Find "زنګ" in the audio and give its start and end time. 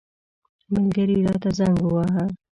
1.57-1.77